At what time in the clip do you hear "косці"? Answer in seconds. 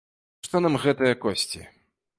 1.27-1.61